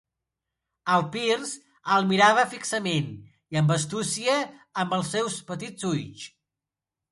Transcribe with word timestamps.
El 0.93 1.03
Pearce 1.15 1.77
el 1.97 2.07
mirava 2.13 2.47
fixament 2.55 3.13
i 3.57 3.61
amb 3.63 3.75
astúcia 3.77 4.41
amb 4.85 4.99
els 5.01 5.15
seus 5.19 5.39
petits 5.53 5.89
ulls. 5.95 6.27